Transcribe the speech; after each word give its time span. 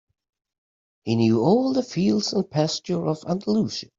He 1.03 1.15
knew 1.15 1.41
all 1.41 1.73
the 1.73 1.83
fields 1.83 2.33
and 2.33 2.49
pastures 2.49 3.05
of 3.23 3.29
Andalusia. 3.29 3.89